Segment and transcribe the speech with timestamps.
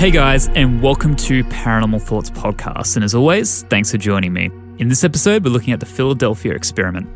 [0.00, 2.96] Hey guys, and welcome to Paranormal Thoughts Podcast.
[2.96, 4.46] And as always, thanks for joining me.
[4.78, 7.06] In this episode, we're looking at the Philadelphia experiment.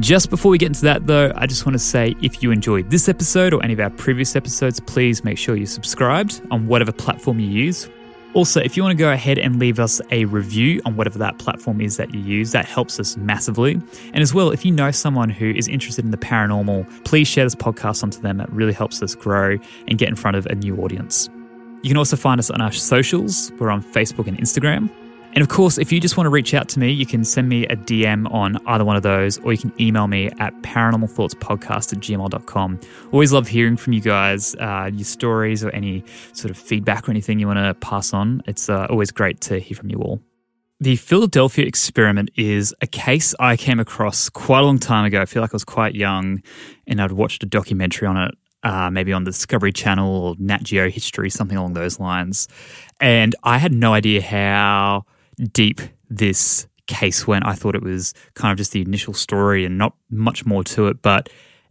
[0.00, 2.90] Just before we get into that, though, I just want to say if you enjoyed
[2.90, 6.90] this episode or any of our previous episodes, please make sure you're subscribed on whatever
[6.90, 7.88] platform you use.
[8.34, 11.38] Also, if you want to go ahead and leave us a review on whatever that
[11.38, 13.74] platform is that you use, that helps us massively.
[14.12, 17.44] And as well, if you know someone who is interested in the paranormal, please share
[17.44, 18.40] this podcast onto them.
[18.40, 19.56] It really helps us grow
[19.86, 21.30] and get in front of a new audience.
[21.82, 23.52] You can also find us on our socials.
[23.58, 24.88] We're on Facebook and Instagram.
[25.34, 27.48] And of course, if you just want to reach out to me, you can send
[27.48, 31.92] me a DM on either one of those, or you can email me at paranormalthoughtspodcast
[31.94, 32.80] at gmail.com.
[33.12, 37.12] Always love hearing from you guys, uh, your stories or any sort of feedback or
[37.12, 38.42] anything you want to pass on.
[38.46, 40.20] It's uh, always great to hear from you all.
[40.80, 45.22] The Philadelphia experiment is a case I came across quite a long time ago.
[45.22, 46.42] I feel like I was quite young
[46.86, 50.62] and I'd watched a documentary on it uh, maybe on the Discovery Channel or Nat
[50.62, 52.48] Geo History, something along those lines.
[53.00, 55.04] And I had no idea how
[55.52, 57.46] deep this case went.
[57.46, 60.88] I thought it was kind of just the initial story and not much more to
[60.88, 61.02] it.
[61.02, 61.28] But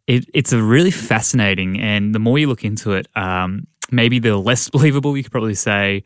[0.08, 4.36] it, it's a really fascinating, and the more you look into it, um, maybe the
[4.38, 6.04] less believable you could probably say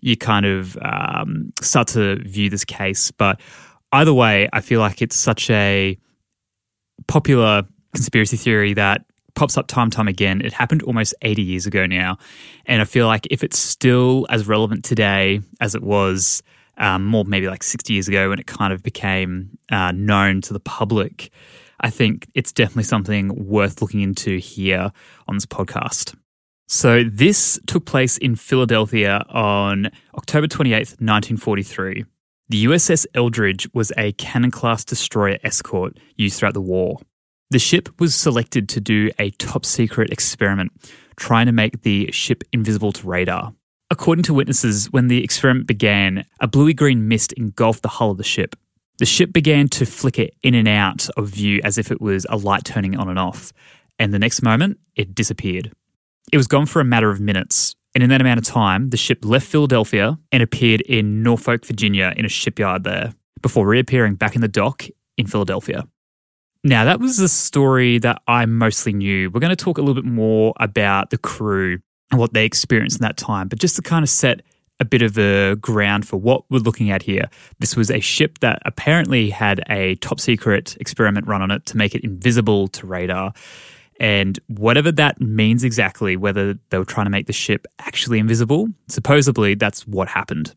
[0.00, 3.10] you kind of um, start to view this case.
[3.10, 3.40] But
[3.92, 5.98] either way, I feel like it's such a
[7.06, 9.04] popular conspiracy theory that
[9.34, 10.40] pops up time time again.
[10.40, 12.18] It happened almost 80 years ago now.
[12.66, 16.42] And I feel like if it's still as relevant today as it was
[16.78, 20.52] um, more maybe like 60 years ago when it kind of became uh, known to
[20.52, 21.30] the public,
[21.80, 24.92] I think it's definitely something worth looking into here
[25.28, 26.14] on this podcast.
[26.66, 32.06] So, this took place in Philadelphia on October 28th, 1943.
[32.48, 37.00] The USS Eldridge was a cannon class destroyer escort used throughout the war.
[37.50, 40.72] The ship was selected to do a top secret experiment,
[41.16, 43.54] trying to make the ship invisible to radar.
[43.90, 48.18] According to witnesses, when the experiment began, a bluey green mist engulfed the hull of
[48.18, 48.56] the ship.
[48.98, 52.36] The ship began to flicker in and out of view as if it was a
[52.36, 53.52] light turning on and off,
[53.98, 55.72] and the next moment, it disappeared.
[56.32, 58.96] It was gone for a matter of minutes, and in that amount of time, the
[58.96, 64.34] ship left Philadelphia and appeared in Norfolk, Virginia, in a shipyard there, before reappearing back
[64.34, 65.86] in the dock in Philadelphia.
[66.66, 69.30] Now, that was the story that I mostly knew.
[69.30, 71.78] We're going to talk a little bit more about the crew
[72.10, 74.40] and what they experienced in that time, but just to kind of set
[74.80, 77.28] a bit of the ground for what we're looking at here.
[77.60, 81.76] This was a ship that apparently had a top secret experiment run on it to
[81.76, 83.34] make it invisible to radar.
[84.00, 88.68] And whatever that means exactly, whether they were trying to make the ship actually invisible,
[88.88, 90.54] supposedly that's what happened.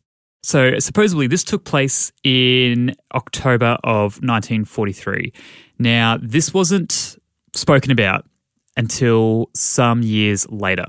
[0.48, 5.34] So, supposedly, this took place in October of 1943.
[5.78, 7.18] Now, this wasn't
[7.54, 8.26] spoken about
[8.78, 10.86] until some years later.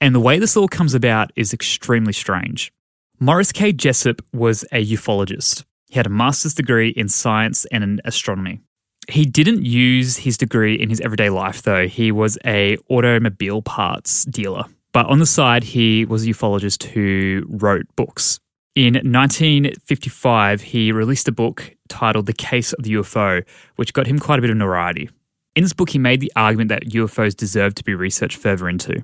[0.00, 2.72] And the way this all comes about is extremely strange.
[3.18, 3.72] Morris K.
[3.72, 5.64] Jessup was a ufologist.
[5.88, 8.60] He had a master's degree in science and in astronomy.
[9.08, 11.88] He didn't use his degree in his everyday life though.
[11.88, 14.66] He was a automobile parts dealer.
[14.92, 18.38] But on the side, he was a ufologist who wrote books.
[18.76, 23.44] In 1955, he released a book titled The Case of the UFO,
[23.76, 25.10] which got him quite a bit of notoriety.
[25.56, 29.02] In this book, he made the argument that UFOs deserve to be researched further into.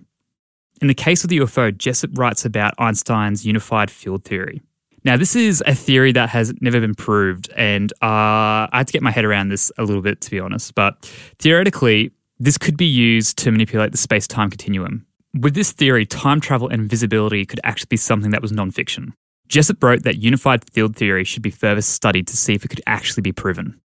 [0.81, 4.61] In the case of the UFO, Jessup writes about Einstein's unified field theory.
[5.05, 8.93] Now, this is a theory that has never been proved, and uh, I had to
[8.93, 10.75] get my head around this a little bit, to be honest.
[10.75, 11.05] But
[11.39, 15.07] theoretically, this could be used to manipulate the space time continuum.
[15.35, 19.15] With this theory, time travel and visibility could actually be something that was non fiction.
[19.49, 22.83] Jessup wrote that unified field theory should be further studied to see if it could
[22.87, 23.81] actually be proven.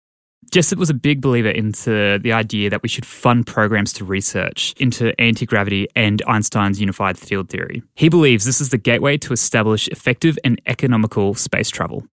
[0.51, 4.73] Jessup was a big believer into the idea that we should fund programs to research
[4.77, 7.83] into anti gravity and Einstein's unified field theory.
[7.95, 12.07] He believes this is the gateway to establish effective and economical space travel.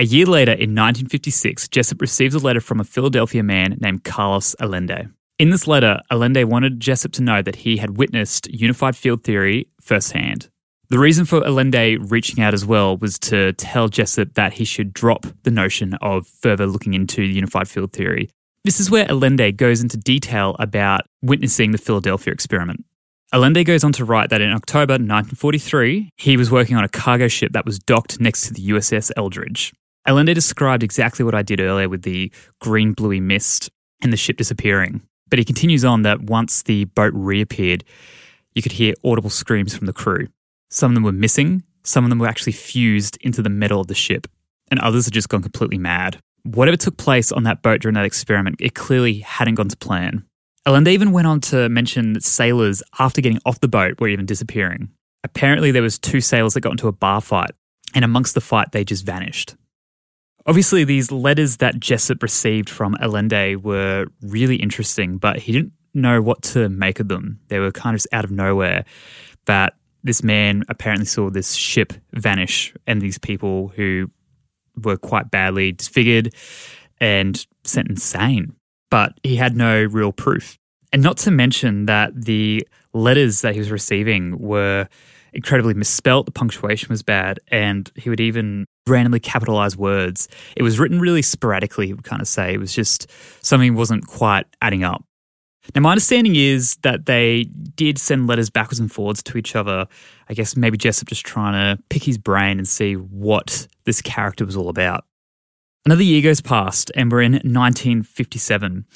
[0.00, 4.56] A year later, in 1956, Jessup receives a letter from a Philadelphia man named Carlos
[4.58, 5.08] Allende.
[5.38, 9.68] In this letter, Allende wanted Jessup to know that he had witnessed unified field theory
[9.80, 10.48] firsthand.
[10.92, 14.92] The reason for Allende reaching out as well was to tell Jessup that he should
[14.92, 18.28] drop the notion of further looking into the unified field theory.
[18.64, 22.84] This is where Allende goes into detail about witnessing the Philadelphia experiment.
[23.32, 27.26] Allende goes on to write that in October 1943, he was working on a cargo
[27.26, 29.72] ship that was docked next to the USS Eldridge.
[30.06, 32.30] Allende described exactly what I did earlier with the
[32.60, 33.70] green bluey mist
[34.02, 35.00] and the ship disappearing.
[35.30, 37.82] But he continues on that once the boat reappeared,
[38.52, 40.28] you could hear audible screams from the crew.
[40.72, 43.88] Some of them were missing, some of them were actually fused into the metal of
[43.88, 44.26] the ship,
[44.70, 46.18] and others had just gone completely mad.
[46.44, 50.24] Whatever took place on that boat during that experiment, it clearly hadn't gone to plan.
[50.64, 54.24] Allende even went on to mention that sailors, after getting off the boat, were even
[54.24, 54.88] disappearing.
[55.22, 57.50] Apparently, there was two sailors that got into a bar fight,
[57.94, 59.56] and amongst the fight, they just vanished.
[60.46, 66.22] Obviously, these letters that Jessup received from Allende were really interesting, but he didn't know
[66.22, 67.40] what to make of them.
[67.48, 68.86] They were kind of out of nowhere.
[69.44, 74.10] That this man apparently saw this ship vanish and these people who
[74.82, 76.34] were quite badly disfigured
[77.00, 78.54] and sent insane.
[78.90, 80.58] But he had no real proof.
[80.92, 84.88] And not to mention that the letters that he was receiving were
[85.32, 90.28] incredibly misspelt, the punctuation was bad, and he would even randomly capitalize words.
[90.56, 92.52] It was written really sporadically, he would kind of say.
[92.52, 93.10] It was just
[93.40, 95.04] something wasn't quite adding up.
[95.74, 99.86] Now, my understanding is that they did send letters backwards and forwards to each other.
[100.28, 104.44] I guess maybe Jessup just trying to pick his brain and see what this character
[104.44, 105.04] was all about.
[105.84, 108.86] Another year goes past, and we're in 1957,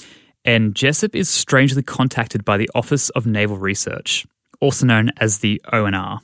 [0.44, 4.24] and Jessup is strangely contacted by the Office of Naval Research,
[4.60, 6.20] also known as the ONR.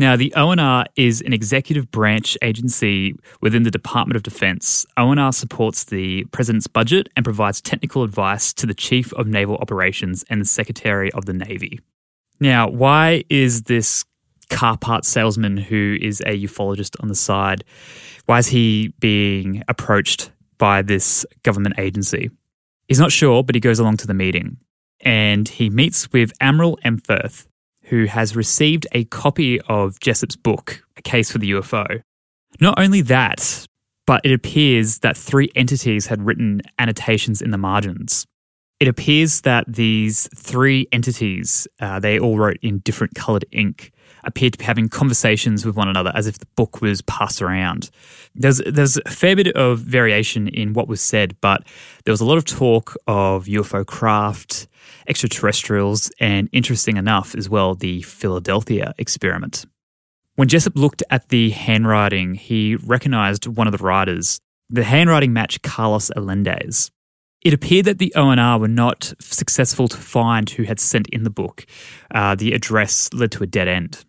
[0.00, 4.86] Now, the ONR is an executive branch agency within the Department of Defense.
[4.96, 10.24] ONR supports the President's budget and provides technical advice to the Chief of Naval Operations
[10.30, 11.80] and the Secretary of the Navy.
[12.38, 14.04] Now, why is this
[14.50, 17.64] car part salesman who is a ufologist on the side,
[18.26, 22.30] why is he being approached by this government agency?
[22.86, 24.58] He's not sure, but he goes along to the meeting
[25.00, 27.46] and he meets with Admiral Emferth,
[27.88, 32.02] who has received a copy of Jessup's book, A Case for the UFO.
[32.60, 33.66] Not only that,
[34.06, 38.26] but it appears that three entities had written annotations in the margins.
[38.80, 43.92] It appears that these three entities, uh, they all wrote in different coloured ink,
[44.24, 47.90] appeared to be having conversations with one another as if the book was passed around.
[48.34, 51.64] There's, there's a fair bit of variation in what was said, but
[52.04, 54.67] there was a lot of talk of UFO craft,
[55.06, 59.66] extraterrestrials, and interesting enough as well, the Philadelphia experiment.
[60.36, 64.40] When Jessup looked at the handwriting, he recognized one of the writers.
[64.68, 66.90] The handwriting matched Carlos Allende's.
[67.42, 71.30] It appeared that the ONR were not successful to find who had sent in the
[71.30, 71.66] book.
[72.10, 74.04] Uh, the address led to a dead end.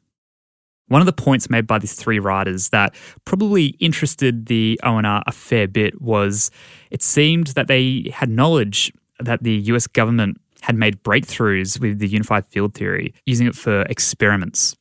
[0.87, 5.31] One of the points made by these three writers that probably interested the ONR a
[5.31, 6.49] fair bit was
[6.89, 12.07] it seemed that they had knowledge that the US government had made breakthroughs with the
[12.07, 14.75] unified field theory, using it for experiments.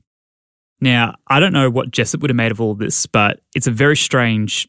[0.81, 3.73] Now, I don't know what Jessup would have made of all this, but it's a
[3.73, 4.69] very strange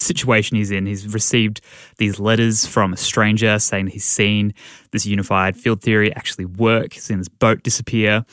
[0.00, 0.86] situation he's in.
[0.86, 1.60] He's received
[1.98, 4.54] these letters from a stranger saying he's seen
[4.90, 8.24] this unified field theory actually work, he's seen this boat disappear.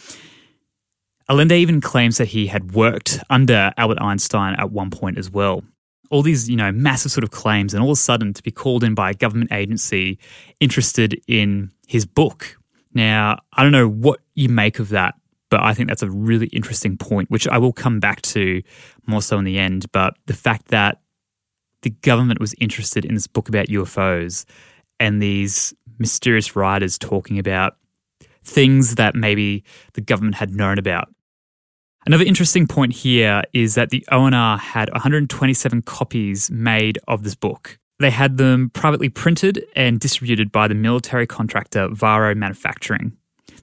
[1.30, 5.64] Allende even claims that he had worked under Albert Einstein at one point as well
[6.12, 8.52] all these, you know, massive sort of claims, and all of a sudden to be
[8.52, 10.20] called in by a government agency
[10.60, 12.58] interested in his book.
[12.94, 15.16] Now, I don't know what you make of that,
[15.50, 18.62] but I think that's a really interesting point, which I will come back to
[19.06, 19.92] more so in the end.
[19.92, 21.00] But the fact that
[21.82, 24.46] the government was interested in this book about UFOs
[25.00, 27.76] and these mysterious writers talking about
[28.44, 31.10] things that maybe the government had known about
[32.06, 37.80] Another interesting point here is that the ONR had 127 copies made of this book.
[38.00, 43.14] They had them privately printed and distributed by the military contractor Varo Manufacturing.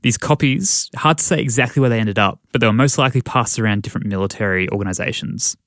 [0.03, 3.21] These copies, hard to say exactly where they ended up, but they were most likely
[3.21, 5.59] passed around different military organisations.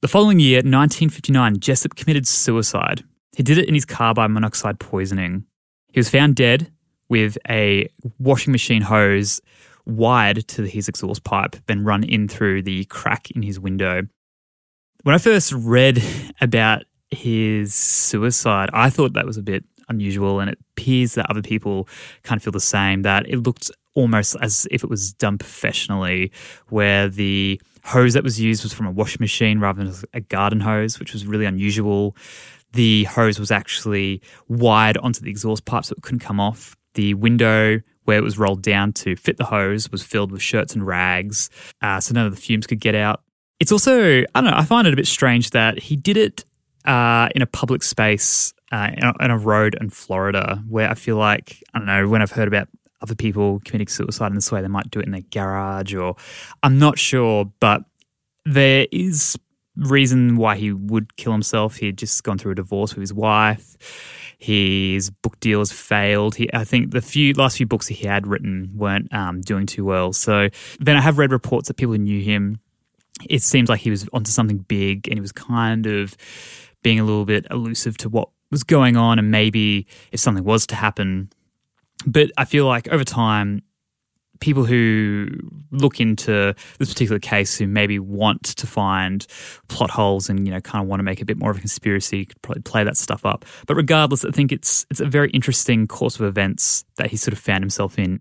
[0.00, 3.04] The following year, 1959, Jessup committed suicide.
[3.36, 5.44] He did it in his car by monoxide poisoning.
[5.92, 6.72] He was found dead
[7.10, 9.42] with a washing machine hose
[9.88, 14.02] wired to his exhaust pipe, then run in through the crack in his window.
[15.02, 16.02] When I first read
[16.40, 21.42] about his suicide, I thought that was a bit unusual, and it appears that other
[21.42, 21.88] people
[22.22, 23.02] kind of feel the same.
[23.02, 26.30] That it looked almost as if it was done professionally,
[26.68, 30.60] where the hose that was used was from a washing machine rather than a garden
[30.60, 32.14] hose, which was really unusual.
[32.74, 36.76] The hose was actually wired onto the exhaust pipe so it couldn't come off.
[36.94, 40.74] The window where it was rolled down to fit the hose was filled with shirts
[40.74, 41.50] and rags,
[41.82, 43.20] uh, so none of the fumes could get out.
[43.60, 46.42] It's also, I don't know, I find it a bit strange that he did it
[46.86, 50.94] uh, in a public space uh, in, a, in, a, road in Florida, where I
[50.94, 52.68] feel like, I don't know, when I've heard about
[53.02, 56.16] other people committing suicide in this way, they might do it in their garage or
[56.62, 57.82] I'm not sure, but
[58.46, 59.38] there is
[59.78, 61.76] reason why he would kill himself.
[61.76, 63.76] He had just gone through a divorce with his wife.
[64.38, 66.36] His book deals failed.
[66.36, 69.66] He, I think the few last few books that he had written weren't um, doing
[69.66, 70.12] too well.
[70.12, 72.60] So then I have read reports that people who knew him,
[73.28, 76.16] it seems like he was onto something big and he was kind of
[76.82, 80.66] being a little bit elusive to what was going on and maybe if something was
[80.68, 81.30] to happen.
[82.06, 83.62] But I feel like over time,
[84.40, 85.28] people who
[85.70, 89.26] look into this particular case who maybe want to find
[89.68, 91.60] plot holes and you know kind of want to make a bit more of a
[91.60, 93.44] conspiracy could probably play that stuff up.
[93.66, 97.32] But regardless i think it's it's a very interesting course of events that he sort
[97.32, 98.20] of found himself in.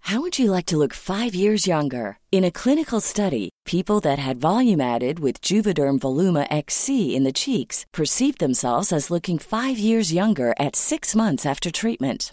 [0.00, 2.18] How would you like to look 5 years younger?
[2.32, 7.32] In a clinical study people that had volume added with juvederm voluma xc in the
[7.32, 12.32] cheeks perceived themselves as looking 5 years younger at 6 months after treatment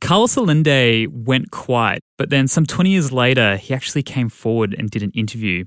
[0.00, 4.90] Carlos Allende went quiet, but then some 20 years later, he actually came forward and
[4.90, 5.64] did an interview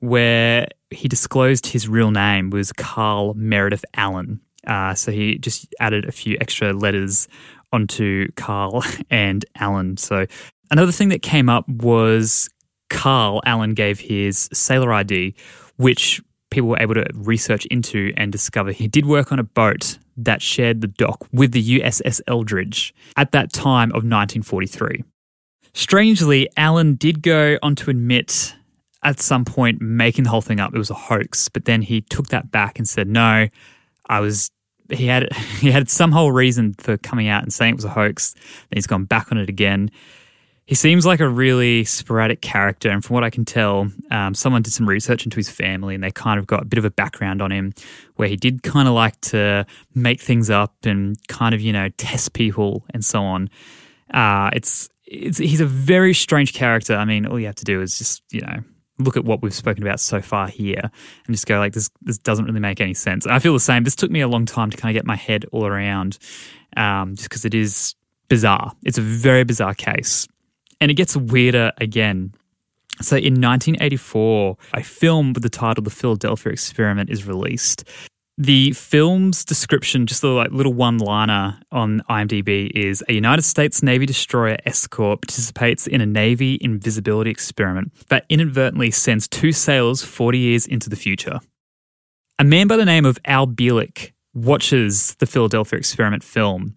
[0.00, 4.40] where he disclosed his real name was Carl Meredith Allen.
[4.66, 7.28] Uh, so he just added a few extra letters
[7.72, 9.96] onto Carl and Allen.
[9.96, 10.26] So
[10.70, 12.48] another thing that came up was
[12.88, 15.34] Carl Allen gave his sailor ID,
[15.76, 16.20] which
[16.50, 20.42] people were able to research into and discover he did work on a boat that
[20.42, 25.04] shared the dock with the USS Eldridge at that time of 1943.
[25.72, 28.54] Strangely, Allen did go on to admit
[29.02, 30.74] at some point making the whole thing up.
[30.74, 33.48] It was a hoax, but then he took that back and said, "No,
[34.06, 34.50] I was."
[34.90, 37.90] He had he had some whole reason for coming out and saying it was a
[37.90, 38.34] hoax.
[38.34, 39.90] Then he's gone back on it again.
[40.70, 44.62] He seems like a really sporadic character, and from what I can tell, um, someone
[44.62, 46.92] did some research into his family, and they kind of got a bit of a
[46.92, 47.74] background on him,
[48.14, 51.88] where he did kind of like to make things up and kind of you know
[51.96, 53.50] test people and so on.
[54.14, 56.94] Uh, it's it's he's a very strange character.
[56.94, 58.62] I mean, all you have to do is just you know
[59.00, 60.92] look at what we've spoken about so far here
[61.26, 63.24] and just go like this this doesn't really make any sense.
[63.24, 63.82] And I feel the same.
[63.82, 66.16] This took me a long time to kind of get my head all around,
[66.76, 67.96] um, just because it is
[68.28, 68.70] bizarre.
[68.84, 70.28] It's a very bizarre case.
[70.80, 72.34] And it gets weirder again.
[73.00, 77.84] So in 1984, a film with the title The Philadelphia Experiment is released.
[78.36, 83.82] The film's description, just a like little one liner on IMDb, is a United States
[83.82, 90.38] Navy destroyer escort participates in a Navy invisibility experiment that inadvertently sends two sailors 40
[90.38, 91.40] years into the future.
[92.38, 96.76] A man by the name of Al Bielek watches the Philadelphia experiment film.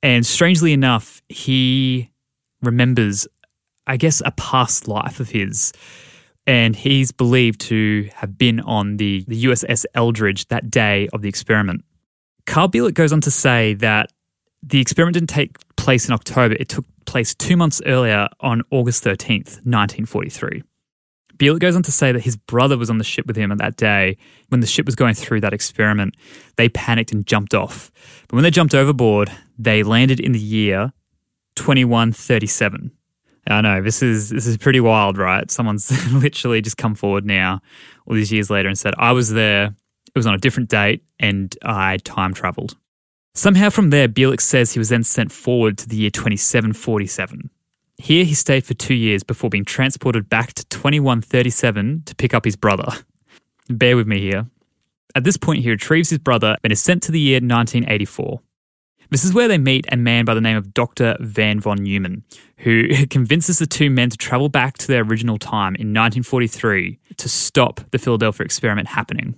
[0.00, 2.10] And strangely enough, he
[2.62, 3.26] remembers,
[3.86, 5.72] I guess, a past life of his.
[6.46, 11.28] And he's believed to have been on the, the USS Eldridge that day of the
[11.28, 11.84] experiment.
[12.46, 14.10] Carl Bielek goes on to say that
[14.62, 19.04] the experiment didn't take place in October, it took place two months earlier on August
[19.04, 20.62] 13th, 1943.
[21.38, 23.58] Bielek goes on to say that his brother was on the ship with him on
[23.58, 24.16] that day.
[24.48, 26.16] When the ship was going through that experiment,
[26.56, 27.92] they panicked and jumped off.
[28.26, 30.92] But when they jumped overboard, they landed in the year
[31.58, 32.92] 2137.
[33.48, 35.50] I know this is this is pretty wild, right?
[35.50, 37.60] Someone's literally just come forward now,
[38.06, 39.74] all these years later, and said, "I was there.
[40.06, 42.76] It was on a different date, and I time traveled."
[43.34, 47.50] Somehow, from there, Bielek says he was then sent forward to the year 2747.
[47.96, 52.44] Here, he stayed for two years before being transported back to 2137 to pick up
[52.44, 52.86] his brother.
[53.68, 54.46] Bear with me here.
[55.14, 58.40] At this point, he retrieves his brother and is sent to the year 1984.
[59.10, 61.16] This is where they meet a man by the name of Dr.
[61.20, 62.24] Van von Neumann,
[62.58, 67.28] who convinces the two men to travel back to their original time in 1943 to
[67.28, 69.34] stop the Philadelphia experiment happening.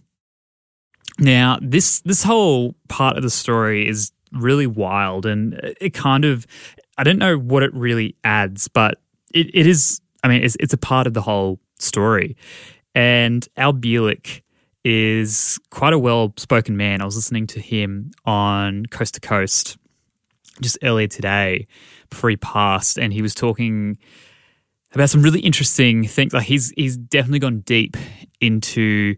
[1.19, 6.47] Now, this this whole part of the story is really wild and it kind of
[7.01, 9.01] I don't know what it really adds, but
[9.33, 12.37] it, it is, I mean, it's, it's a part of the whole story.
[12.95, 14.43] And Al Bielek
[14.85, 17.01] is quite a well spoken man.
[17.01, 19.77] I was listening to him on Coast to Coast
[20.61, 21.67] just earlier today
[22.09, 23.99] before he passed, and he was talking
[24.93, 26.33] about some really interesting things.
[26.33, 27.97] Like he's he's definitely gone deep
[28.41, 29.17] into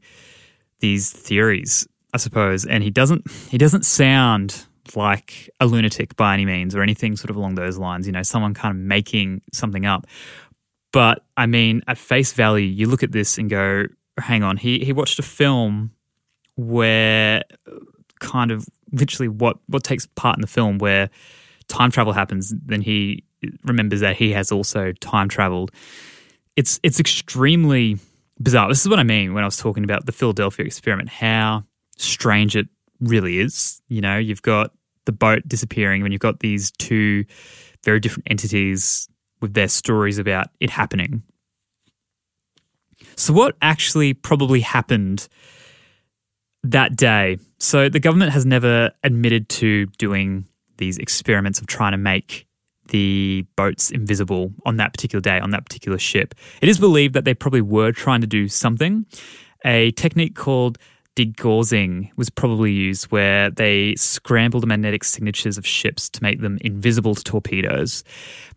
[0.80, 6.44] these theories, I suppose, and he doesn't he doesn't sound like a lunatic by any
[6.44, 9.86] means or anything sort of along those lines, you know, someone kind of making something
[9.86, 10.06] up.
[10.92, 13.84] But I mean, at face value, you look at this and go,
[14.18, 15.92] hang on, he, he watched a film
[16.56, 17.42] where
[18.20, 21.10] kind of literally what, what takes part in the film where
[21.68, 23.24] time travel happens, then he
[23.64, 25.70] remembers that he has also time traveled.
[26.56, 27.98] It's it's extremely
[28.40, 28.68] bizarre.
[28.68, 31.64] This is what I mean when I was talking about the Philadelphia experiment, how
[31.96, 32.68] strange it
[33.00, 33.80] really is.
[33.88, 34.72] You know, you've got
[35.06, 37.24] the boat disappearing when you've got these two
[37.84, 39.08] very different entities
[39.40, 41.22] with their stories about it happening.
[43.16, 45.28] So, what actually probably happened
[46.62, 47.38] that day?
[47.58, 50.46] So, the government has never admitted to doing
[50.78, 52.46] these experiments of trying to make
[52.88, 56.34] the boats invisible on that particular day, on that particular ship.
[56.60, 59.06] It is believed that they probably were trying to do something.
[59.64, 60.78] A technique called
[61.16, 66.58] degaussing was probably used where they scrambled the magnetic signatures of ships to make them
[66.62, 68.02] invisible to torpedoes.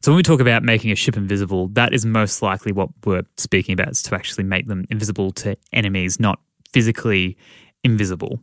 [0.01, 3.23] So when we talk about making a ship invisible, that is most likely what we're
[3.37, 6.39] speaking about is to actually make them invisible to enemies, not
[6.71, 7.37] physically
[7.83, 8.39] invisible.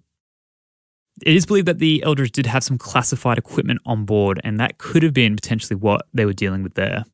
[1.24, 4.78] It is believed that the Eldridge did have some classified equipment on board, and that
[4.78, 7.04] could have been potentially what they were dealing with there.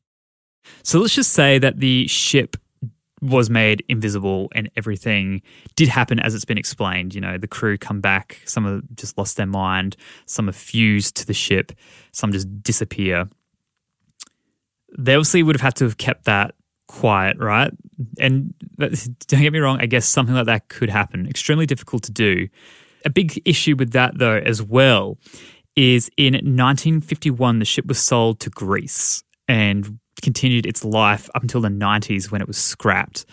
[0.83, 2.55] So let's just say that the ship
[3.21, 5.41] was made invisible and everything
[5.75, 7.13] did happen as it's been explained.
[7.13, 11.15] You know, the crew come back, some have just lost their mind, some are fused
[11.17, 11.71] to the ship,
[12.11, 13.29] some just disappear.
[14.97, 16.55] They obviously would have had to have kept that
[16.87, 17.71] quiet, right?
[18.19, 21.27] And don't get me wrong, I guess something like that could happen.
[21.27, 22.47] Extremely difficult to do.
[23.05, 25.17] A big issue with that, though, as well,
[25.75, 29.23] is in 1951, the ship was sold to Greece.
[29.47, 33.25] And continued its life up until the 90s when it was scrapped.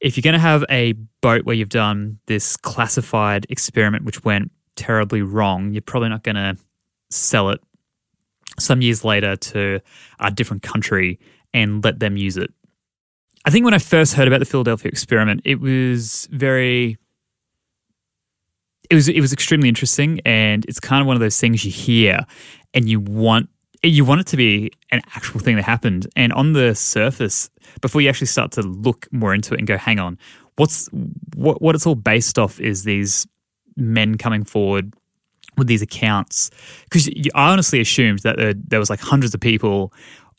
[0.00, 4.52] If you're going to have a boat where you've done this classified experiment which went
[4.76, 6.56] terribly wrong, you're probably not going to
[7.10, 7.60] sell it
[8.58, 9.80] some years later to
[10.20, 11.18] a different country
[11.52, 12.52] and let them use it.
[13.44, 16.98] I think when I first heard about the Philadelphia experiment, it was very
[18.90, 21.70] it was it was extremely interesting and it's kind of one of those things you
[21.70, 22.20] hear
[22.74, 23.48] and you want
[23.82, 26.08] you want it to be an actual thing that happened.
[26.16, 29.76] And on the surface, before you actually start to look more into it and go,
[29.76, 30.18] hang on,
[30.56, 30.88] what's
[31.34, 33.26] what what it's all based off is these
[33.76, 34.92] men coming forward
[35.56, 36.50] with these accounts
[36.84, 39.92] because I honestly assumed that there, there was like hundreds of people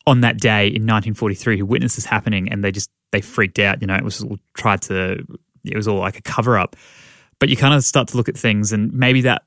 [0.08, 3.82] on that day in 1943 who witnessed this happening and they just they freaked out.
[3.82, 5.26] You know, it was all tried to
[5.66, 6.76] it was all like a cover up.
[7.40, 9.44] But you kind of start to look at things and maybe that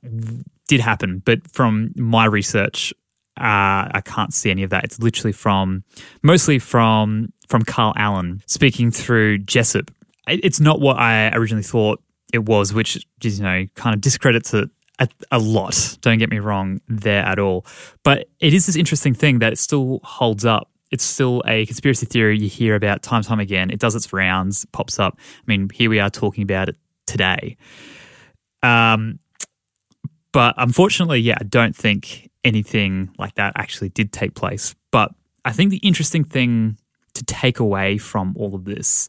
[0.66, 1.22] did happen.
[1.24, 2.94] But from my research,
[3.38, 4.84] uh, I can't see any of that.
[4.84, 5.84] It's literally from
[6.22, 9.90] mostly from from Carl Allen speaking through Jessup.
[10.28, 14.70] It's not what I originally thought it was, which you know kind of discredits it
[14.98, 15.96] a, a, lot.
[16.00, 17.66] Don't get me wrong there at all.
[18.04, 20.70] But it is this interesting thing that it still holds up.
[20.90, 23.70] It's still a conspiracy theory you hear about time time again.
[23.70, 25.18] It does its rounds, pops up.
[25.18, 27.56] I mean, here we are talking about it today.
[28.62, 29.18] Um,
[30.32, 34.74] but unfortunately, yeah, I don't think anything like that actually did take place.
[34.90, 35.12] But
[35.44, 36.78] I think the interesting thing
[37.14, 39.08] to take away from all of this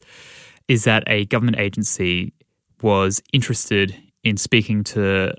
[0.67, 2.33] is that a government agency
[2.81, 5.33] was interested in speaking to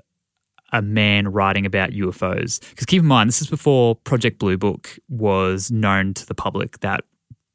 [0.71, 2.59] a man writing about UFOs.
[2.69, 6.79] Because keep in mind, this is before Project Blue Book was known to the public
[6.79, 7.03] that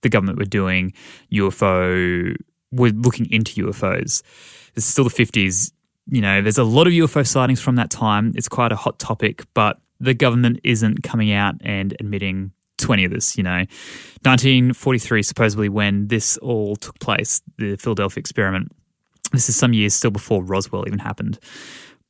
[0.03, 0.93] the government were doing
[1.33, 2.35] UFO,
[2.73, 4.23] were looking into UFOs.
[4.75, 5.73] It's still the 50s.
[6.07, 8.33] You know, there's a lot of UFO sightings from that time.
[8.37, 13.05] It's quite a hot topic, but the government isn't coming out and admitting to any
[13.05, 13.37] of this.
[13.37, 13.67] You know,
[14.23, 18.73] 1943, supposedly, when this all took place, the Philadelphia experiment.
[19.33, 21.39] This is some years still before Roswell even happened.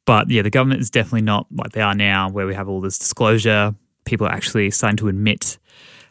[0.06, 2.80] But yeah, the government is definitely not like they are now, where we have all
[2.80, 3.74] this disclosure.
[4.06, 5.58] People are actually starting to admit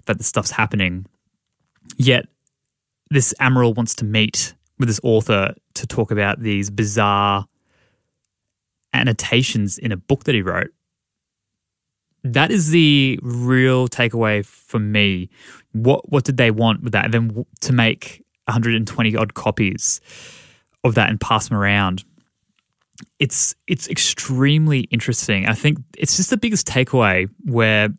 [0.05, 1.05] that the stuff's happening.
[1.97, 2.27] Yet,
[3.09, 7.47] this Admiral wants to meet with this author to talk about these bizarre
[8.93, 10.69] annotations in a book that he wrote.
[12.23, 15.29] That is the real takeaway for me.
[15.71, 17.05] What what did they want with that?
[17.05, 20.01] And then to make 120 odd copies
[20.83, 22.03] of that and pass them around
[23.19, 25.45] it's it's extremely interesting.
[25.45, 27.89] I think it's just the biggest takeaway where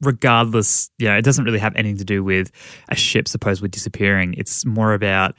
[0.00, 2.50] regardless, you know, it doesn't really have anything to do with
[2.88, 4.34] a ship supposedly disappearing.
[4.36, 5.34] It's more about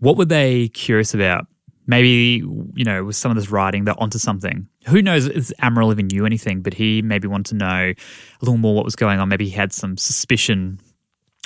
[0.00, 1.46] what were they curious about?
[1.90, 4.68] Maybe, you know, with some of this writing, they're onto something.
[4.88, 8.58] Who knows if Admiral even knew anything, but he maybe wanted to know a little
[8.58, 9.30] more what was going on.
[9.30, 10.80] Maybe he had some suspicion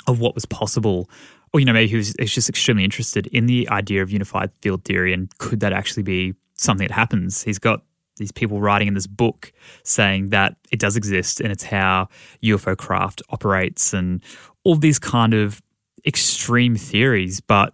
[0.05, 1.09] of what was possible.
[1.53, 4.11] Or, you know, maybe he was, he was just extremely interested in the idea of
[4.11, 7.41] unified field theory and could that actually be something that happens.
[7.43, 7.81] He's got
[8.17, 9.53] these people writing in this book
[9.83, 12.09] saying that it does exist and it's how
[12.43, 14.21] UFO craft operates and
[14.65, 15.61] all these kind of
[16.05, 17.39] extreme theories.
[17.39, 17.73] But,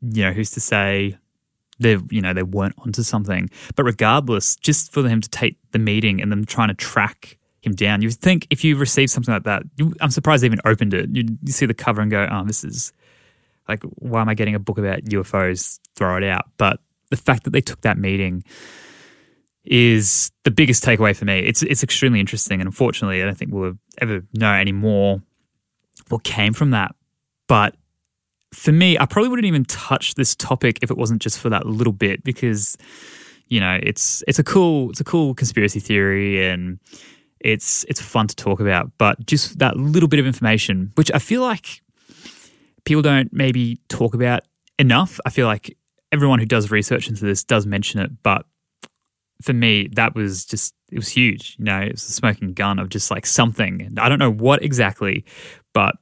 [0.00, 1.16] you know, who's to say
[1.80, 3.50] they you know they weren't onto something.
[3.74, 7.72] But regardless, just for him to take the meeting and them trying to track him
[7.72, 10.94] down, you think if you receive something like that, you, I'm surprised they even opened
[10.94, 11.10] it.
[11.12, 12.92] You, you see the cover and go, oh, this is
[13.68, 15.78] like, why am I getting a book about UFOs?
[15.96, 16.46] Throw it out.
[16.56, 18.44] But the fact that they took that meeting
[19.64, 21.40] is the biggest takeaway for me.
[21.40, 25.22] It's it's extremely interesting, and unfortunately, I don't think we'll ever know any more
[26.08, 26.94] what came from that.
[27.46, 27.74] But
[28.52, 31.66] for me, I probably wouldn't even touch this topic if it wasn't just for that
[31.66, 32.76] little bit, because
[33.46, 36.78] you know it's it's a cool it's a cool conspiracy theory and
[37.40, 38.90] it's it's fun to talk about.
[38.98, 41.82] But just that little bit of information, which I feel like
[42.84, 44.42] people don't maybe talk about
[44.78, 45.20] enough.
[45.24, 45.76] I feel like
[46.12, 48.46] everyone who does research into this does mention it, but
[49.42, 51.56] for me, that was just it was huge.
[51.58, 53.96] You know, it was a smoking gun of just like something.
[53.98, 55.24] I don't know what exactly,
[55.72, 55.96] but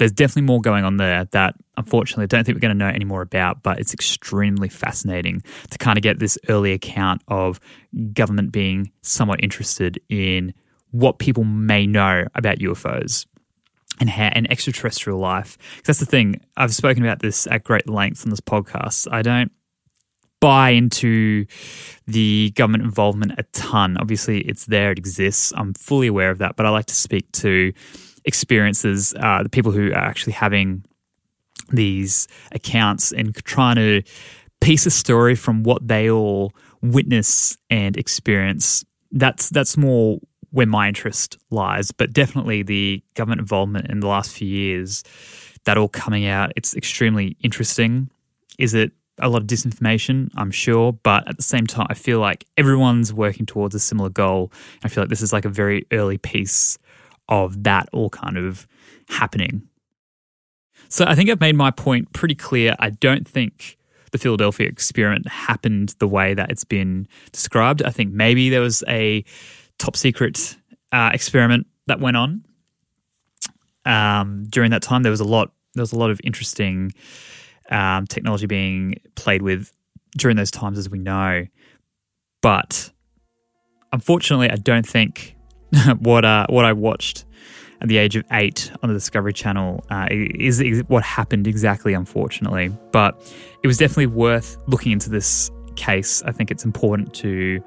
[0.00, 2.90] there's definitely more going on there that unfortunately I don't think we're going to know
[2.90, 7.60] any more about, but it's extremely fascinating to kind of get this early account of
[8.14, 10.54] government being somewhat interested in
[10.90, 13.26] what people may know about UFOs
[14.00, 15.58] and ha- and extraterrestrial life.
[15.76, 16.40] Because That's the thing.
[16.56, 19.06] I've spoken about this at great length on this podcast.
[19.12, 19.52] I don't
[20.40, 21.44] buy into
[22.06, 23.98] the government involvement a ton.
[23.98, 25.52] Obviously, it's there, it exists.
[25.54, 27.74] I'm fully aware of that, but I like to speak to
[28.24, 30.84] experiences, uh, the people who are actually having
[31.70, 34.02] these accounts and trying to
[34.60, 36.52] piece a story from what they all
[36.82, 38.84] witness and experience.
[39.12, 40.18] That's that's more
[40.50, 45.04] where my interest lies, but definitely the government involvement in the last few years,
[45.64, 48.10] that all coming out, it's extremely interesting.
[48.58, 50.28] Is it a lot of disinformation?
[50.36, 54.08] I'm sure, but at the same time, I feel like everyone's working towards a similar
[54.08, 54.52] goal.
[54.82, 56.78] I feel like this is like a very early piece
[57.30, 58.66] of that all kind of
[59.08, 59.62] happening.
[60.88, 62.74] So I think I've made my point pretty clear.
[62.78, 63.78] I don't think
[64.10, 67.82] the Philadelphia experiment happened the way that it's been described.
[67.82, 69.24] I think maybe there was a
[69.78, 70.56] top secret
[70.92, 72.44] uh, experiment that went on.
[73.84, 75.52] um, during that time, there was a lot.
[75.74, 76.92] There was a lot of interesting
[77.70, 79.72] um, technology being played with
[80.16, 81.46] during those times, as we know.
[82.42, 82.90] But
[83.92, 85.36] unfortunately, I don't think
[85.98, 87.24] what uh, what I watched
[87.80, 91.94] at the age of eight on the Discovery Channel uh, is, is what happened exactly.
[91.94, 93.20] Unfortunately, but
[93.62, 96.22] it was definitely worth looking into this case.
[96.22, 97.62] I think it's important to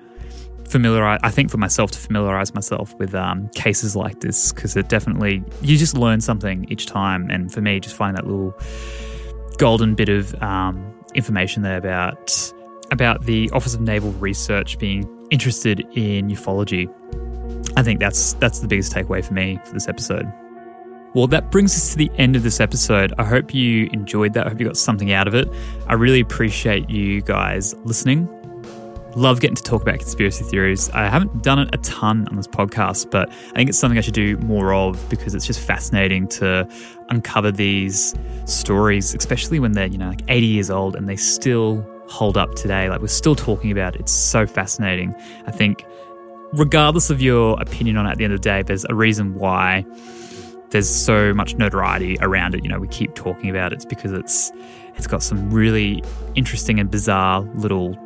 [0.67, 1.19] familiarize.
[1.23, 5.43] I think for myself to familiarize myself with um, cases like this because it definitely
[5.61, 7.29] you just learn something each time.
[7.29, 8.53] And for me, just finding that little
[9.57, 12.53] golden bit of um, information there about
[12.91, 16.89] about the Office of Naval Research being interested in ufology.
[17.75, 20.31] I think that's that's the biggest takeaway for me for this episode.
[21.13, 23.13] Well, that brings us to the end of this episode.
[23.19, 24.47] I hope you enjoyed that.
[24.47, 25.47] I hope you got something out of it.
[25.87, 28.27] I really appreciate you guys listening.
[29.15, 30.89] Love getting to talk about conspiracy theories.
[30.89, 34.01] I haven't done it a ton on this podcast, but I think it's something I
[34.01, 36.67] should do more of because it's just fascinating to
[37.09, 41.87] uncover these stories, especially when they're, you know, like 80 years old and they still
[42.07, 42.89] hold up today.
[42.89, 44.01] Like we're still talking about it.
[44.01, 45.13] It's so fascinating.
[45.45, 45.85] I think
[46.53, 49.35] regardless of your opinion on it at the end of the day, there's a reason
[49.35, 49.85] why
[50.69, 52.63] there's so much notoriety around it.
[52.63, 53.77] You know, we keep talking about it.
[53.77, 54.51] It's because it's
[54.95, 56.03] it's got some really
[56.35, 57.97] interesting and bizarre little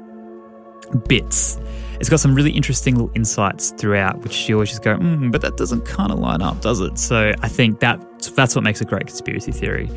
[1.08, 1.60] bits.
[2.00, 5.42] It's got some really interesting little insights throughout, which you always just go, mm, but
[5.42, 6.98] that doesn't kind of line up, does it?
[6.98, 8.00] So I think that
[8.36, 9.90] that's what makes a great conspiracy theory.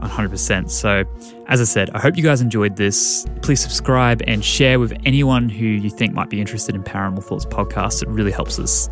[0.00, 0.70] 100%.
[0.70, 1.04] So,
[1.46, 3.26] as I said, I hope you guys enjoyed this.
[3.42, 7.46] Please subscribe and share with anyone who you think might be interested in Paranormal Thoughts
[7.46, 8.02] podcast.
[8.02, 8.88] It really helps us.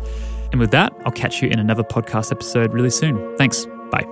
[0.51, 3.35] And with that, I'll catch you in another podcast episode really soon.
[3.37, 3.65] Thanks.
[3.91, 4.05] Bye.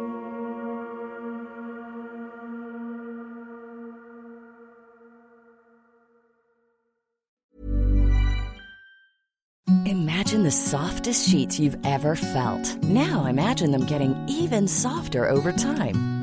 [9.85, 12.75] Imagine the softest sheets you've ever felt.
[12.83, 16.22] Now imagine them getting even softer over time.